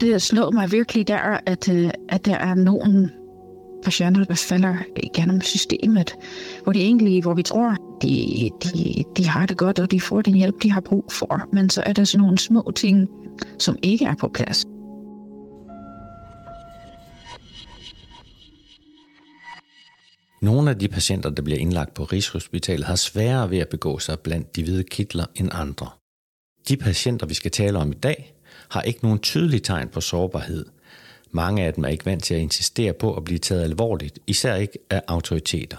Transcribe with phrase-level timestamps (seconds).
[0.00, 3.10] Det slår mig virkelig der, at, øh, at der er nogen
[3.84, 6.14] patienter, der falder igennem systemet,
[6.62, 10.22] hvor de egentlig, hvor vi tror, de, de, de har det godt, og de får
[10.22, 11.48] den hjælp, de har brug for.
[11.52, 13.08] Men så er der sådan nogle små ting,
[13.58, 14.66] som ikke er på plads.
[20.40, 24.20] Nogle af de patienter, der bliver indlagt på Rigshospitalet, har sværere ved at begå sig
[24.20, 25.90] blandt de hvide kitler end andre.
[26.68, 28.34] De patienter, vi skal tale om i dag,
[28.68, 30.66] har ikke nogen tydelige tegn på sårbarhed.
[31.30, 34.54] Mange af dem er ikke vant til at insistere på at blive taget alvorligt, især
[34.54, 35.76] ikke af autoriteter.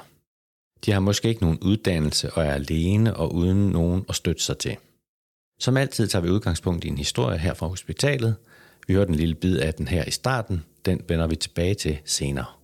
[0.86, 4.58] De har måske ikke nogen uddannelse og er alene og uden nogen at støtte sig
[4.58, 4.78] til.
[5.60, 8.36] Som altid tager vi udgangspunkt i en historie her fra hospitalet.
[8.88, 10.64] Vi hørte en lille bid af den her i starten.
[10.86, 12.59] Den vender vi tilbage til senere.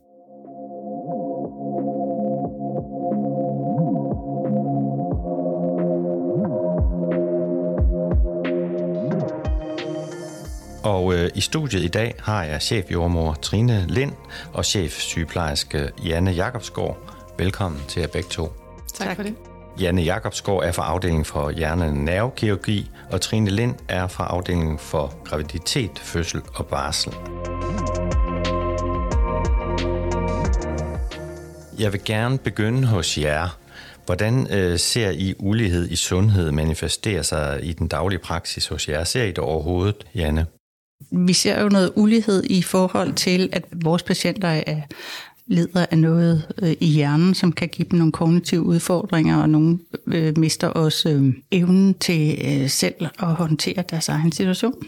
[10.86, 14.12] Og øh, i studiet i dag har jeg chefjordmor Trine Lind
[14.54, 16.98] og chefsygeplejerske Janne Jakobsgaard.
[17.38, 18.54] Velkommen til jer begge to.
[18.94, 19.36] Tak for det.
[19.80, 26.00] Janne Jakobsgaard er fra afdelingen for hjerne-nervekirurgi, og Trine Lind er fra afdelingen for graviditet,
[26.00, 27.14] fødsel og barsel.
[31.80, 33.58] Jeg vil gerne begynde hos jer.
[34.06, 39.04] Hvordan øh, ser I ulighed i sundhed manifestere sig i den daglige praksis hos jer?
[39.04, 40.46] Ser I det overhovedet, Janne?
[41.12, 44.82] Vi ser jo noget ulighed i forhold til, at vores patienter er
[45.48, 49.80] lider af noget øh, i hjernen, som kan give dem nogle kognitive udfordringer, og nogle
[50.08, 54.84] øh, mister også øh, evnen til øh, selv at håndtere deres egen situation.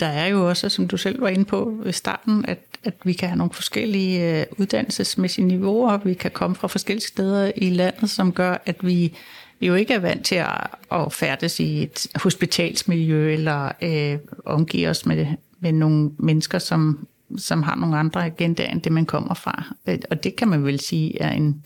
[0.00, 3.12] Der er jo også, som du selv var inde på i starten, at, at vi
[3.12, 8.10] kan have nogle forskellige øh, uddannelsesmæssige niveauer, vi kan komme fra forskellige steder i landet,
[8.10, 9.12] som gør, at vi
[9.58, 14.88] vi jo ikke er vant til at, at færdes i et hospitalsmiljø eller øh, omgive
[14.88, 15.26] os med,
[15.66, 19.64] med nogle mennesker, som, som har nogle andre agendaer end det, man kommer fra.
[19.88, 21.64] Øh, og det kan man vel sige er en,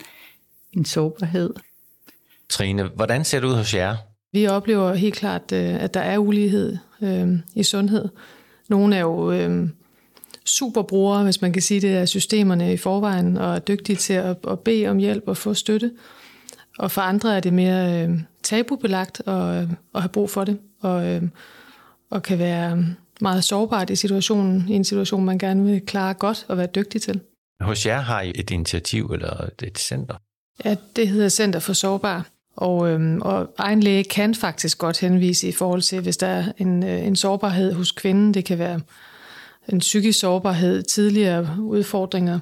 [0.72, 1.50] en sårbarhed.
[2.48, 3.96] Trine, hvordan ser det ud hos jer?
[4.32, 8.08] Vi oplever helt klart, øh, at der er ulighed øh, i sundhed.
[8.68, 9.68] Nogle er jo øh,
[10.44, 14.36] superbrugere, hvis man kan sige det, af systemerne i forvejen, og er dygtige til at,
[14.48, 15.92] at bede om hjælp og få støtte.
[16.78, 21.06] Og for andre er det mere øh, tabubelagt at, at have brug for det, og,
[21.06, 21.22] øh,
[22.10, 22.84] og kan være
[23.22, 27.02] meget sårbart i situationen, i en situation, man gerne vil klare godt og være dygtig
[27.02, 27.20] til.
[27.60, 30.14] Hos jer har I et initiativ eller et center?
[30.64, 32.26] Ja, det hedder Center for Sårbar.
[32.56, 36.52] Og, øhm, og egen læge kan faktisk godt henvise i forhold til, hvis der er
[36.58, 38.34] en, øh, en sårbarhed hos kvinden.
[38.34, 38.80] Det kan være
[39.68, 42.38] en psykisk sårbarhed, tidligere udfordringer.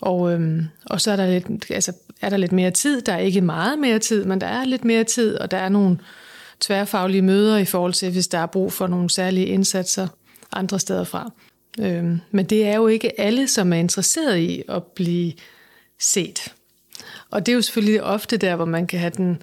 [0.00, 3.00] Og, øhm, og så er der, lidt, altså, er der lidt mere tid.
[3.00, 5.68] Der er ikke meget mere tid, men der er lidt mere tid, og der er
[5.68, 5.98] nogle
[6.60, 10.08] tværfaglige møder i forhold til, hvis der er brug for nogle særlige indsatser
[10.52, 11.30] andre steder fra.
[11.80, 15.32] Øhm, men det er jo ikke alle, som er interesseret i at blive
[16.00, 16.54] set.
[17.30, 19.42] Og det er jo selvfølgelig ofte der, hvor man kan have den,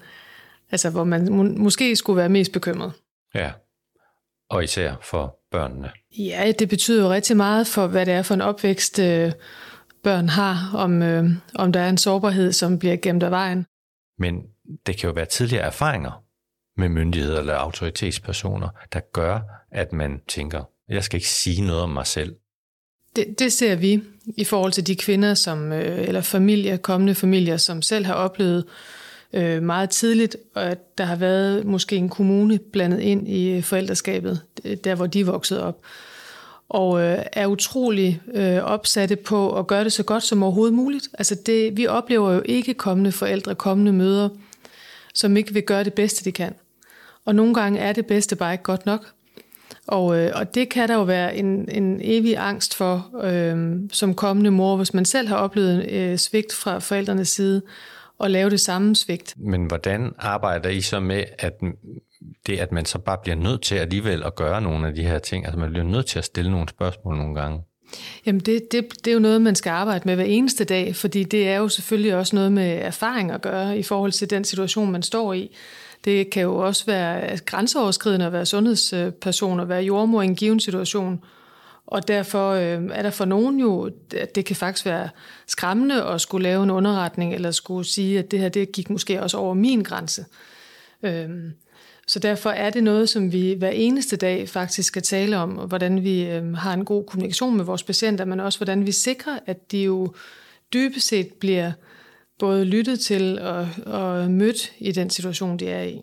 [0.72, 2.92] altså hvor man må, måske skulle være mest bekymret.
[3.36, 3.52] Ja,
[4.50, 5.92] og især for børnene.
[6.18, 9.32] Ja, det betyder jo rigtig meget for, hvad det er for en opvækst, øh,
[10.04, 13.66] børn har, om, øh, om der er en sårbarhed, som bliver gemt af vejen.
[14.20, 14.44] Men
[14.86, 16.27] det kan jo være tidligere erfaringer
[16.78, 19.40] med myndigheder eller autoritetspersoner, der gør,
[19.72, 22.36] at man tænker, jeg skal ikke sige noget om mig selv.
[23.16, 24.04] Det, det ser vi
[24.38, 28.66] i forhold til de kvinder, som, øh, eller familier, kommende familier, som selv har oplevet
[29.34, 34.42] øh, meget tidligt, at der har været måske en kommune blandet ind i øh, forældreskabet,
[34.84, 35.82] der hvor de voksede op
[36.70, 41.10] og øh, er utrolig øh, opsatte på at gøre det så godt som overhovedet muligt.
[41.14, 44.30] Altså det, vi oplever jo ikke kommende forældre, kommende møder,
[45.14, 46.54] som ikke vil gøre det bedste, de kan.
[47.28, 49.06] Og nogle gange er det bedste bare ikke godt nok.
[49.88, 54.14] Og, øh, og det kan der jo være en, en evig angst for, øh, som
[54.14, 57.62] kommende mor, hvis man selv har oplevet øh, svigt fra forældrenes side,
[58.20, 59.34] og lave det samme svigt.
[59.38, 61.54] Men hvordan arbejder I så med, at
[62.48, 65.20] det, at man så bare bliver nødt til alligevel at gøre nogle af de her
[65.20, 67.62] ting, altså man bliver nødt til at stille nogle spørgsmål nogle gange?
[68.26, 71.24] Jamen det, det, det er jo noget, man skal arbejde med hver eneste dag, fordi
[71.24, 74.92] det er jo selvfølgelig også noget med erfaring at gøre i forhold til den situation,
[74.92, 75.56] man står i.
[76.08, 80.60] Det kan jo også være grænseoverskridende at være sundhedsperson og være jordmor i en given
[80.60, 81.24] situation.
[81.88, 85.10] Og derfor øh, er der for nogen jo, at det kan faktisk være
[85.48, 89.22] skræmmende at skulle lave en underretning, eller skulle sige, at det her det gik måske
[89.22, 90.26] også over min grænse.
[91.04, 91.30] Øh,
[92.08, 96.04] så derfor er det noget, som vi hver eneste dag faktisk skal tale om, hvordan
[96.04, 99.72] vi øh, har en god kommunikation med vores patienter, men også hvordan vi sikrer, at
[99.72, 100.14] de jo
[100.74, 101.72] dybest set bliver
[102.40, 106.00] både lyttet til og, og mødt i den situation, de er i.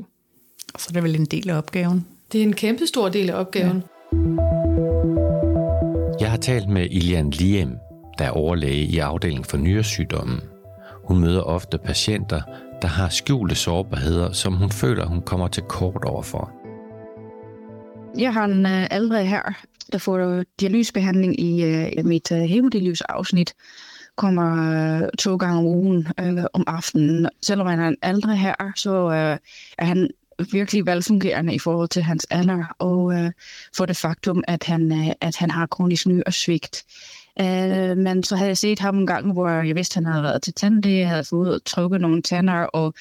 [0.79, 2.07] Så er det vel en del af opgaven.
[2.33, 3.83] Det er en kæmpe stor del af opgaven.
[4.13, 4.15] Ja.
[6.21, 7.77] Jeg har talt med Ilian Liem,
[8.19, 10.41] der er overlæge i afdelingen for nyresygdommen.
[11.05, 12.43] Hun møder ofte patienter,
[12.83, 16.53] der har skjulte sårbarheder, som hun føler, hun kommer til kort overfor.
[18.19, 19.43] Jeg har en uh, ældre her,
[19.93, 21.65] der får dialysbehandling i
[21.99, 23.55] uh, mit uh, hemodialysafsnit.
[24.17, 27.29] Kommer øh, to gange om ugen øh, om aftenen.
[27.43, 29.39] Selvom han er en ældre her, så øh,
[29.79, 30.11] er han
[30.53, 33.33] virkelig velfungerende i forhold til hans alder, og øh,
[33.77, 36.85] for det faktum, at han, øh, at han har kronisk ny og svigt.
[37.41, 40.23] Øh, men så havde jeg set ham en gang, hvor jeg vidste, at han havde
[40.23, 42.95] været til tandlæge, havde fået trukket nogle tænder, og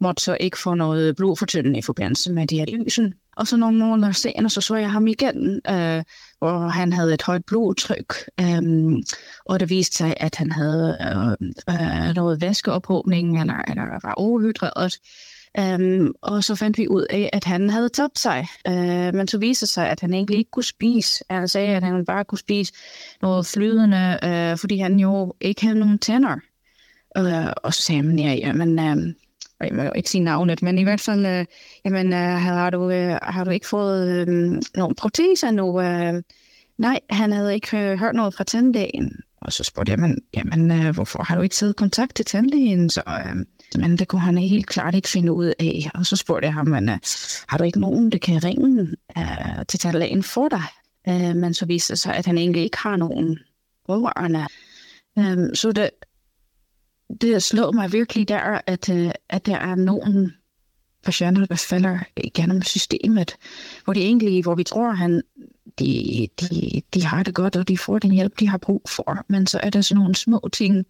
[0.00, 3.14] måtte så ikke få noget blodfortyndende i forbindelse med dialysen.
[3.36, 6.02] Og så nogle måneder senere, så så jeg ham igen, øh,
[6.38, 9.02] hvor han havde et højt blodtryk, øhm,
[9.44, 14.98] og det viste sig, at han havde øh, øh, noget væskeophobning, eller, eller var overhydreret.
[15.58, 18.46] Øhm, og så fandt vi ud af, at han havde tabt sig.
[18.68, 21.24] Øh, men så viste sig, at han egentlig ikke kunne spise.
[21.30, 22.72] Han sagde, at han bare kunne spise
[23.22, 26.36] noget flydende, øh, fordi han jo ikke havde nogen tænder.
[27.16, 29.14] Øh, og så sagde han, ja, jamen, øh,
[29.60, 31.44] jeg må ikke sige navnet, men i hvert fald, øh,
[31.84, 34.26] jamen, øh, har, du, øh, har du ikke fået øh,
[34.74, 35.80] nogle proteser nu?
[35.80, 36.22] Øh,
[36.78, 39.12] nej, han havde ikke øh, hørt noget fra tandlægen.
[39.40, 42.90] Og så spurgte jeg, men, jamen, øh, hvorfor har du ikke taget kontakt til tandlægen?
[42.90, 43.36] Så, øh,
[43.80, 45.90] men det kunne han helt klart ikke finde ud af.
[45.94, 46.98] Og så spurgte jeg ham, men, øh,
[47.48, 48.88] har du ikke nogen, der kan ringe
[49.18, 50.62] øh, til tandlægen for dig?
[51.08, 53.38] Øh, men så viste det sig, at han egentlig ikke har nogen
[53.86, 54.46] pårørende.
[55.18, 55.90] Øh, så det,
[57.20, 60.32] det slår mig virkelig der, at, øh, at der er nogen
[61.04, 63.36] patienter, der falder igennem systemet,
[63.84, 65.22] hvor de egentlig, hvor vi tror, han,
[65.78, 69.24] de, de, de har det godt, og de får den hjælp, de har brug for.
[69.28, 70.86] Men så er der sådan nogle små ting,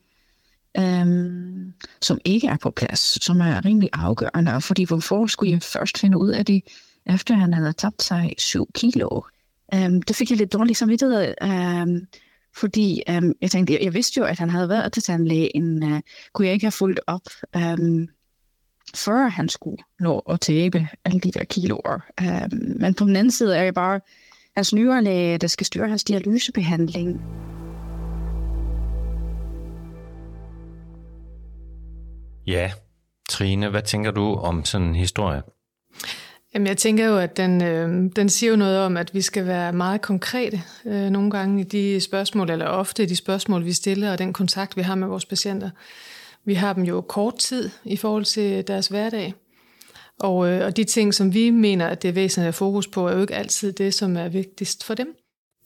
[0.79, 1.73] øhm,
[2.03, 4.61] som ikke er på plads, som er rimelig afgørende.
[4.61, 6.62] Fordi hvorfor skulle jeg først finde ud af det,
[7.07, 9.21] efter han havde tabt sig 7 kilo?
[9.75, 11.35] Øhm, det fik jeg lidt dårligt samvittighed.
[11.43, 12.07] Øhm,
[12.56, 15.93] fordi øhm, jeg tænkte, jeg, jeg vidste jo, at han havde været til tandlægen.
[15.93, 16.00] Øh,
[16.32, 17.26] kunne jeg ikke have fulgt op,
[17.56, 18.08] øhm,
[18.94, 22.00] før han skulle nå at tabe alle de der kiloer.
[22.20, 24.00] Øhm, men på den anden side er jeg bare
[24.56, 27.20] hans nyrelæge, der skal styre hans dialysebehandling.
[32.47, 32.73] Ja,
[33.29, 35.43] Trine, hvad tænker du om sådan en historie?
[36.56, 39.47] Jamen, jeg tænker jo, at den, øh, den siger jo noget om, at vi skal
[39.47, 43.73] være meget konkrete øh, nogle gange i de spørgsmål, eller ofte i de spørgsmål, vi
[43.73, 45.70] stiller, og den kontakt, vi har med vores patienter.
[46.44, 49.35] Vi har dem jo kort tid i forhold til deres hverdag.
[50.19, 53.09] Og, øh, og de ting, som vi mener, at det er væsentligt at fokus på,
[53.09, 55.17] er jo ikke altid det, som er vigtigst for dem.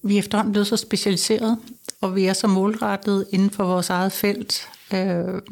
[0.02, 1.58] Vi er efterhånden blevet så specialiseret,
[2.00, 4.68] og vi er så målrettet inden for vores eget felt.
[4.94, 5.42] Øh,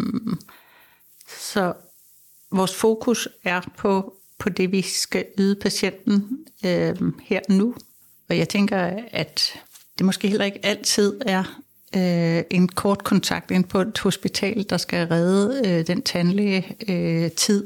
[1.41, 1.73] så
[2.51, 7.75] vores fokus er på på det, vi skal yde patienten øh, her nu.
[8.29, 9.53] Og jeg tænker, at
[9.99, 11.61] det måske heller ikke altid er
[11.97, 17.31] øh, en kort kontakt ind på et hospital, der skal redde øh, den tandlæge øh,
[17.31, 17.65] tid.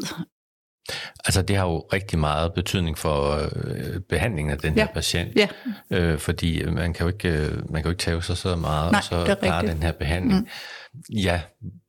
[1.24, 4.86] Altså det har jo rigtig meget betydning for øh, behandlingen af den ja.
[4.86, 5.48] her patient, ja.
[5.90, 8.92] øh, fordi man kan jo ikke øh, man kan jo ikke tage sig så meget,
[8.92, 10.40] Nej, og så bare den her behandling.
[10.40, 11.14] Mm.
[11.16, 11.40] Ja,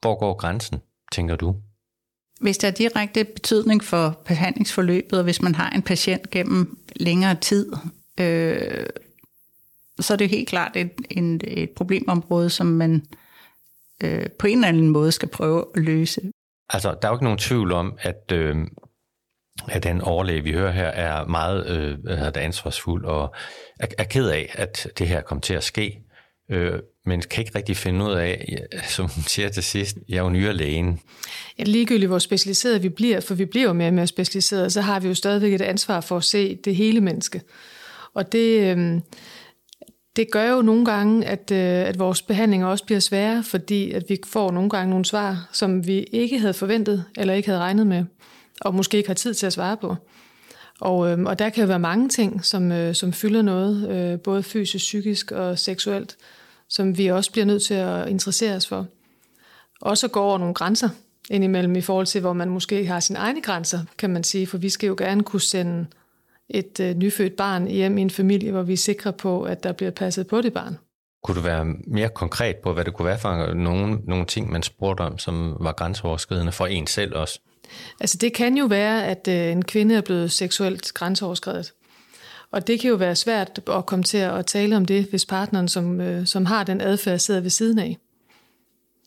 [0.02, 0.82] hvor går grænsen,
[1.12, 1.56] tænker du?
[2.44, 7.36] Hvis der er direkte betydning for behandlingsforløbet, og hvis man har en patient gennem længere
[7.36, 7.72] tid,
[8.20, 8.86] øh,
[10.00, 13.06] så er det helt klart et, en, et problemområde, som man
[14.04, 16.22] øh, på en eller anden måde skal prøve at løse.
[16.70, 18.56] Altså, der er jo ikke nogen tvivl om, at, øh,
[19.68, 23.36] at den overlæge, vi hører her, er meget øh, ansvarsfuld og
[23.80, 26.03] er, er ked af, at det her kommer til at ske.
[26.54, 28.58] Øh, men kan ikke rigtig finde ud af,
[28.90, 31.00] som hun siger til sidst, jeg er jo nyere lægen.
[31.60, 34.82] Ja, ligegyldigt hvor specialiseret vi bliver, for vi bliver jo mere og mere specialiseret, så
[34.82, 37.42] har vi jo stadigvæk et ansvar for at se det hele menneske.
[38.14, 39.00] Og det, øh,
[40.16, 44.04] det gør jo nogle gange, at, øh, at vores behandlinger også bliver svære, fordi at
[44.10, 47.88] vi får nogle gange nogle svar, som vi ikke havde forventet, eller ikke havde regnet
[47.88, 48.06] med,
[48.62, 49.96] og måske ikke har tid til at svare på.
[50.80, 54.20] Og, øh, og der kan jo være mange ting, som, øh, som fylder noget, øh,
[54.20, 56.18] både fysisk, psykisk og seksuelt,
[56.74, 58.88] som vi også bliver nødt til at interessere os for.
[59.82, 60.90] Også gå over nogle grænser
[61.30, 64.58] indimellem i forhold til, hvor man måske har sine egne grænser, kan man sige, for
[64.58, 65.86] vi skal jo gerne kunne sende
[66.50, 69.72] et øh, nyfødt barn hjem i en familie, hvor vi er sikre på, at der
[69.72, 70.78] bliver passet på det barn.
[71.24, 74.64] Kunne du være mere konkret på, hvad det kunne være for nogle, nogle ting, man
[74.64, 77.40] spurgte om, som var grænseoverskridende for en selv også?
[78.00, 81.74] Altså det kan jo være, at øh, en kvinde er blevet seksuelt grænseoverskredet.
[82.54, 85.68] Og det kan jo være svært at komme til at tale om det, hvis partneren,
[85.68, 87.98] som, øh, som har den adfærd, sidder ved siden af.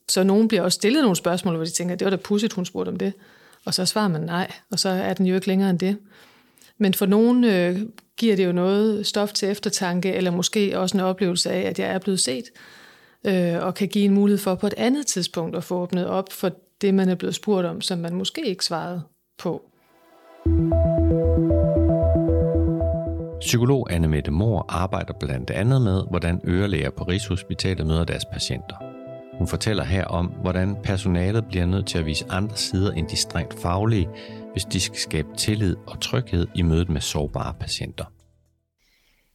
[0.09, 2.65] Så nogen bliver også stillet nogle spørgsmål, hvor de tænker, det var da pudsigt, hun
[2.65, 3.13] spurgte om det.
[3.65, 5.99] Og så svarer man nej, og så er den jo ikke længere end det.
[6.79, 7.81] Men for nogen øh,
[8.17, 11.89] giver det jo noget stof til eftertanke, eller måske også en oplevelse af, at jeg
[11.89, 12.45] er blevet set,
[13.25, 16.33] øh, og kan give en mulighed for på et andet tidspunkt at få åbnet op
[16.33, 19.03] for det, man er blevet spurgt om, som man måske ikke svarede
[19.39, 19.71] på.
[23.47, 28.77] Psykolog Anne Mette Mor arbejder blandt andet med, hvordan ørelæger på Rigshospitalet møder deres patienter.
[29.39, 33.17] Hun fortæller her om, hvordan personalet bliver nødt til at vise andre sider end de
[33.17, 34.09] strengt faglige,
[34.53, 38.05] hvis de skal skabe tillid og tryghed i mødet med sårbare patienter.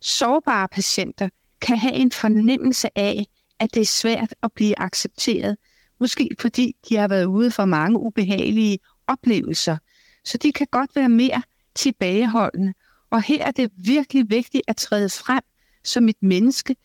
[0.01, 1.29] Sårbare patienter
[1.61, 3.25] kan have en fornemmelse af,
[3.59, 5.57] at det er svært at blive accepteret,
[5.99, 9.77] måske fordi de har været ude for mange ubehagelige oplevelser,
[10.25, 11.41] så de kan godt være mere
[11.75, 12.73] tilbageholdende.
[13.11, 15.43] Og her er det virkelig vigtigt at træde frem
[15.83, 16.75] som et menneske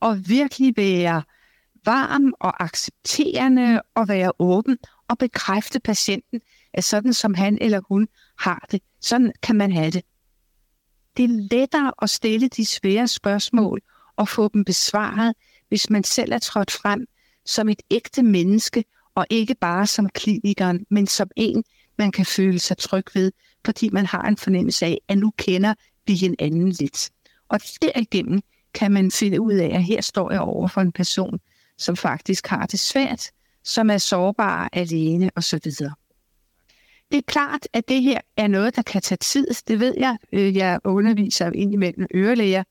[0.00, 1.22] og virkelig være
[1.84, 6.40] varm og accepterende og være åben og bekræfte patienten,
[6.74, 8.08] at sådan som han eller hun
[8.38, 10.02] har det, sådan kan man have det.
[11.16, 13.80] Det er lettere at stille de svære spørgsmål
[14.16, 15.34] og få dem besvaret,
[15.68, 17.06] hvis man selv er trådt frem
[17.44, 18.84] som et ægte menneske,
[19.14, 21.64] og ikke bare som klinikeren, men som en,
[22.00, 23.32] man kan føle sig tryg ved,
[23.64, 25.74] fordi man har en fornemmelse af, at nu kender
[26.06, 27.10] vi hinanden lidt.
[27.48, 28.40] Og derigennem
[28.74, 31.40] kan man finde ud af, at her står jeg over for en person,
[31.78, 33.30] som faktisk har det svært,
[33.64, 35.58] som er sårbar alene osv.
[37.10, 39.46] Det er klart, at det her er noget, der kan tage tid.
[39.68, 40.16] Det ved jeg.
[40.32, 42.64] Øh, jeg underviser indimellem ørelæger.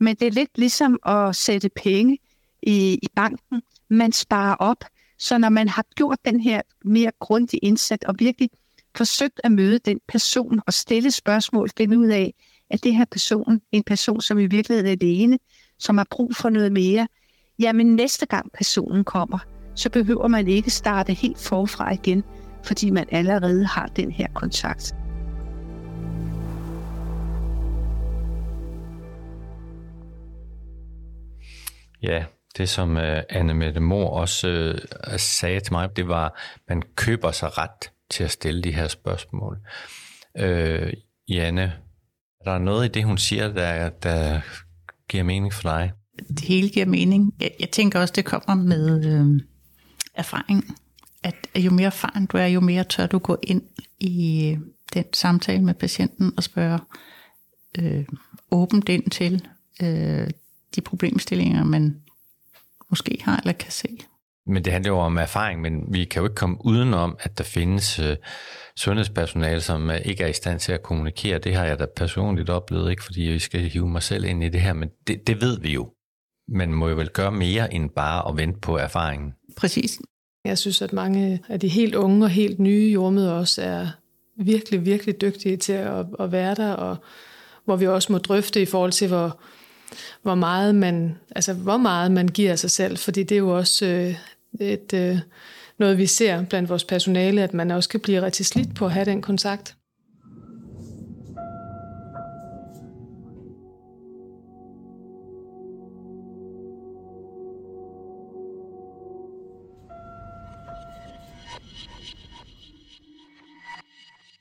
[0.00, 2.18] Men det er lidt ligesom at sætte penge
[2.62, 3.62] i, i banken.
[3.88, 4.84] Man sparer op,
[5.22, 8.50] så når man har gjort den her mere grundig indsats og virkelig
[8.96, 12.34] forsøgt at møde den person og stille spørgsmål, finde ud af,
[12.70, 15.38] at det her person en person, som i virkeligheden er alene,
[15.78, 17.08] som har brug for noget mere,
[17.58, 19.38] jamen næste gang personen kommer,
[19.74, 22.24] så behøver man ikke starte helt forfra igen,
[22.64, 24.94] fordi man allerede har den her kontakt.
[32.02, 32.24] Ja,
[32.58, 36.82] det som øh, Anne Mette Mor også øh, sagde til mig, det var, at man
[36.96, 39.58] køber sig ret til at stille de her spørgsmål.
[40.38, 40.92] Øh,
[41.28, 41.72] Janne,
[42.40, 44.40] er der noget i det, hun siger, der, der
[45.08, 45.92] giver mening for dig?
[46.28, 47.34] Det hele giver mening.
[47.40, 49.40] Jeg, jeg tænker også, det kommer med øh,
[50.14, 50.76] erfaring.
[51.22, 53.62] At, at jo mere erfaren du er, jo mere tør du gå ind
[54.00, 54.58] i øh,
[54.94, 56.78] den samtale med patienten og spørge
[57.78, 58.04] øh,
[58.50, 59.46] åbent ind til
[59.82, 60.30] øh,
[60.74, 62.01] de problemstillinger, man
[62.92, 63.88] måske har eller kan se.
[64.46, 67.44] Men det handler jo om erfaring, men vi kan jo ikke komme udenom, at der
[67.44, 68.16] findes øh,
[68.76, 71.38] sundhedspersonale, som øh, ikke er i stand til at kommunikere.
[71.38, 74.48] Det har jeg da personligt oplevet, ikke fordi jeg skal hive mig selv ind i
[74.48, 75.92] det her, men det, det ved vi jo.
[76.48, 79.32] Man må jo vel gøre mere end bare at vente på erfaringen.
[79.56, 79.98] Præcis.
[80.44, 83.88] Jeg synes, at mange af de helt unge og helt nye jordmøder også er
[84.38, 86.96] virkelig, virkelig dygtige til at, at være der, og
[87.64, 89.40] hvor vi også må drøfte i forhold til, hvor,
[90.22, 93.86] hvor meget man, altså hvor meget man giver sig selv, fordi det er jo også
[93.86, 94.14] øh,
[94.60, 95.18] et, øh,
[95.78, 98.92] noget, vi ser blandt vores personale, at man også kan blive rigtig slidt på at
[98.92, 99.76] have den kontakt.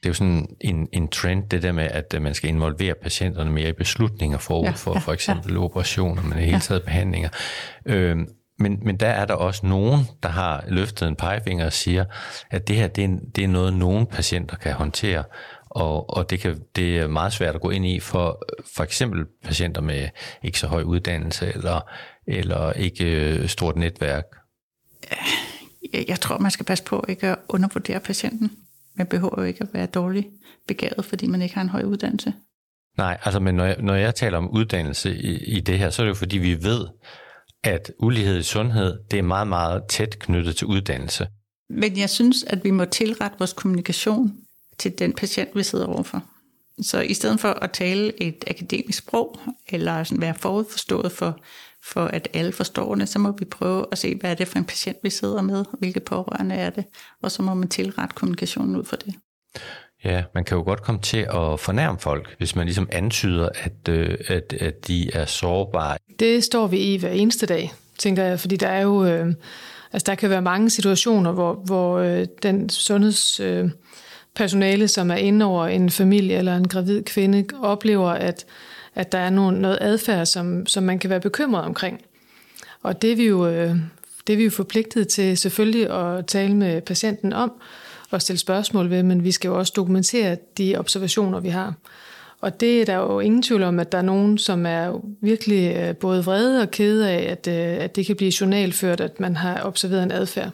[0.04, 3.52] Det er jo sådan en, en trend, det der med, at man skal involvere patienterne
[3.52, 5.60] mere i beslutninger forud ja, for ja, for eksempel ja.
[5.60, 7.30] operationer, men i hele taget behandlinger.
[7.86, 8.28] Øhm,
[8.60, 12.06] men, men der er der også nogen, der har løftet en pegefinger og siger,
[12.50, 15.24] at det her det er, det er noget, nogen patienter kan håndtere,
[15.70, 19.26] og, og det, kan, det er meget svært at gå ind i for for eksempel
[19.44, 20.10] patienter med
[20.44, 21.90] ikke så høj uddannelse eller,
[22.28, 24.26] eller ikke øh, stort netværk.
[25.94, 28.52] Jeg, jeg tror, man skal passe på ikke at undervurdere patienten.
[29.02, 30.30] Man behøver jo ikke at være dårlig
[30.68, 32.34] begavet, fordi man ikke har en høj uddannelse.
[32.98, 36.02] Nej, altså men når jeg, når jeg taler om uddannelse i, i det her, så
[36.02, 36.88] er det jo fordi, vi ved,
[37.64, 41.28] at ulighed i sundhed, det er meget, meget tæt knyttet til uddannelse.
[41.70, 44.38] Men jeg synes, at vi må tilrette vores kommunikation
[44.78, 46.24] til den patient, vi sidder overfor.
[46.82, 49.40] Så i stedet for at tale et akademisk sprog,
[49.70, 51.40] eller sådan være forudforstået for,
[51.84, 54.58] for at alle forstår det, så må vi prøve at se, hvad er det for
[54.58, 56.86] en patient, vi sidder med, hvilke pårørende er det,
[57.22, 59.14] og så må man tilrette kommunikationen ud for det.
[60.04, 63.90] Ja, man kan jo godt komme til at fornærme folk, hvis man ligesom antyder, at,
[63.90, 65.98] øh, at, at de er sårbare.
[66.20, 69.34] Det står vi i hver eneste dag, tænker jeg, fordi der er jo, øh,
[69.94, 75.46] altså der kan være mange situationer, hvor, hvor øh, den sundhedspersonale, øh, som er inde
[75.46, 78.46] over en familie eller en gravid kvinde, oplever, at,
[78.96, 82.02] at der er nogen, noget adfærd, som, som man kan være bekymret omkring.
[82.84, 83.76] Og det er vi jo, øh,
[84.28, 87.52] det er vi jo forpligtet til selvfølgelig at tale med patienten om,
[88.12, 91.74] og stille spørgsmål ved, men vi skal jo også dokumentere de observationer, vi har.
[92.42, 95.76] Og det er der jo ingen tvivl om, at der er nogen, som er virkelig
[95.76, 99.36] øh, både vrede og kede af, at, øh, at det kan blive journalført, at man
[99.36, 100.50] har observeret en adfærd.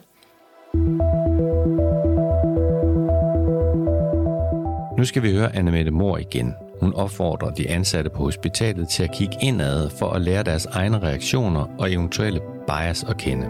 [4.98, 6.67] Nu skal vi høre Annemette Mor igen.
[6.80, 10.98] Hun opfordrer de ansatte på hospitalet til at kigge indad for at lære deres egne
[10.98, 13.48] reaktioner og eventuelle bias at kende.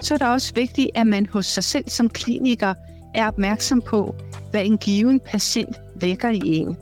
[0.00, 2.74] Så er det også vigtigt, at man hos sig selv som kliniker
[3.14, 4.14] er opmærksom på,
[4.50, 6.76] hvad en given patient vækker i en.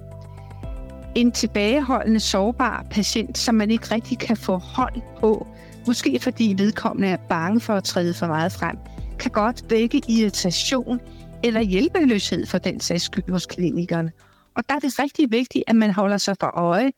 [1.14, 5.46] En tilbageholdende, sårbar patient, som man ikke rigtig kan få hold på,
[5.86, 8.78] måske fordi vedkommende er bange for at træde for meget frem,
[9.18, 11.00] kan godt vække irritation
[11.44, 14.12] eller hjælpeløshed for den sags skyld hos klinikerne.
[14.56, 16.92] Og der er det rigtig vigtigt, at man holder sig for øje,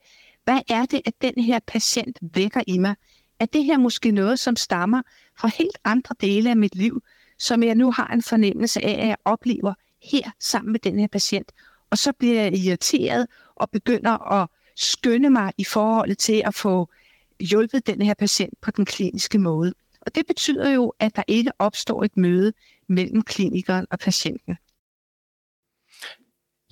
[0.45, 2.95] hvad er det, at den her patient vækker i mig?
[3.41, 5.03] Er det her måske noget, som stammer
[5.38, 7.03] fra helt andre dele af mit liv,
[7.38, 11.07] som jeg nu har en fornemmelse af, at jeg oplever her sammen med den her
[11.07, 11.53] patient?
[11.91, 13.26] Og så bliver jeg irriteret
[13.57, 16.88] og begynder at skynde mig i forhold til at få
[17.41, 19.73] hjulpet den her patient på den kliniske måde.
[20.00, 22.53] Og det betyder jo, at der ikke opstår et møde
[22.88, 24.57] mellem klinikeren og patienten.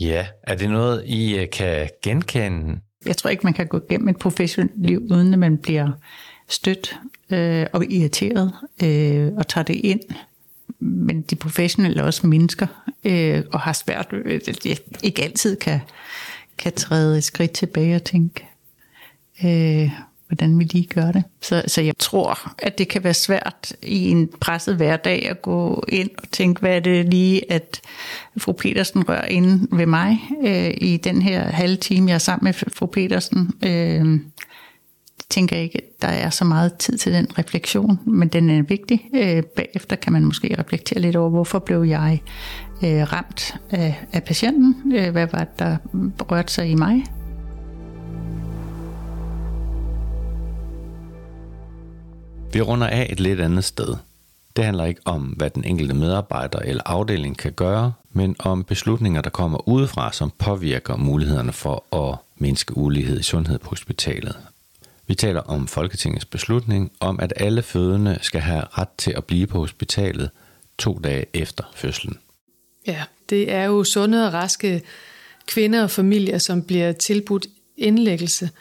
[0.01, 2.81] Ja, er det noget, I øh, kan genkende?
[3.07, 5.93] Jeg tror ikke, man kan gå igennem et professionelt liv, uden at man bliver
[6.49, 8.53] stødt øh, og irriteret
[8.83, 10.01] øh, og tager det ind.
[10.79, 12.67] Men de professionelle er også mennesker
[13.05, 14.41] øh, og har svært, øh,
[15.03, 15.81] ikke altid kan,
[16.59, 18.47] kan træde et skridt tilbage og tænke,
[19.45, 19.91] øh,
[20.29, 21.25] hvordan vi lige gør det.
[21.43, 25.85] Så, så jeg tror, at det kan være svært i en presset hverdag at gå
[25.89, 27.81] ind og tænke, hvad er det lige, at
[28.37, 32.45] fru Petersen rører ind ved mig øh, i den her halve time, jeg er sammen
[32.45, 33.51] med fru Petersen.
[33.67, 34.21] Øh,
[35.31, 39.09] tænker ikke, at der er så meget tid til den refleksion, men den er vigtig.
[39.15, 42.23] Øh, bagefter kan man måske reflektere lidt over, hvorfor blev jeg
[42.85, 44.93] øh, ramt af, af patienten?
[44.97, 45.77] Øh, hvad var det, der
[46.31, 47.05] rørte sig i mig?
[52.55, 53.97] Vi runder af et lidt andet sted.
[54.57, 59.21] Det handler ikke om, hvad den enkelte medarbejder eller afdeling kan gøre, men om beslutninger,
[59.21, 64.37] der kommer udefra, som påvirker mulighederne for at mindske ulighed i sundhed på hospitalet.
[65.07, 69.47] Vi taler om Folketingets beslutning om, at alle fødende skal have ret til at blive
[69.47, 70.31] på hospitalet
[70.79, 72.19] to dage efter fødslen.
[72.87, 74.83] Ja, det er jo sunde og raske
[75.47, 78.51] kvinder og familier, som bliver tilbudt indlæggelse–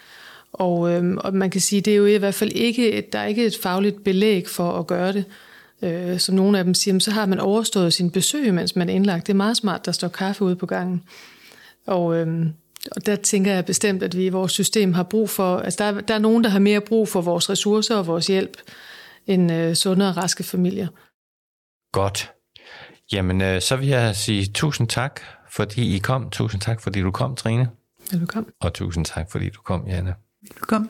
[0.53, 3.25] og, øh, og man kan sige, det er jo i hvert fald ikke, der er
[3.25, 5.25] ikke et fagligt belæg for at gøre det.
[5.81, 8.93] Øh, som nogle af dem siger, så har man overstået sin besøg, mens man er
[8.93, 9.27] indlagt.
[9.27, 11.03] Det er meget smart, der står kaffe ude på gangen.
[11.87, 12.45] Og, øh,
[12.91, 16.01] og der tænker jeg bestemt, at vi i vores system har brug for, altså der,
[16.01, 18.57] der er nogen, der har mere brug for vores ressourcer og vores hjælp,
[19.27, 20.87] end øh, sunde og raske familier.
[21.91, 22.31] Godt.
[23.13, 26.29] Jamen, øh, så vil jeg sige tusind tak, fordi I kom.
[26.29, 27.69] Tusind tak, fordi du kom, Trine.
[28.11, 28.51] Velkommen.
[28.59, 30.15] Og tusind tak, fordi du kom, Janne.
[30.49, 30.89] Velkommen.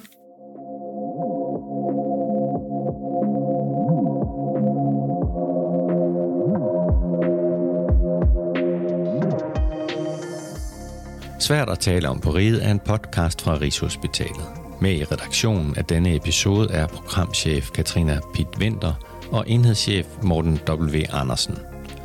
[11.39, 14.45] Svært at tale om på riget er en podcast fra Rigshospitalet.
[14.81, 18.93] Med i redaktionen af denne episode er programchef Katrina Pitt Winter
[19.31, 20.97] og enhedschef Morten W.
[21.11, 21.57] Andersen.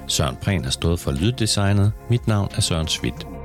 [0.07, 1.93] Søren Prehn har stået for lyddesignet.
[2.11, 3.38] Mit navn er Søren Schmidt.